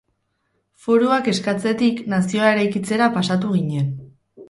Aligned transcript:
Foruak 0.85 1.29
eskatzetik 1.33 2.03
nazioa 2.17 2.51
eraikitzera 2.57 3.15
pasatu 3.21 3.57
ginen. 3.63 3.97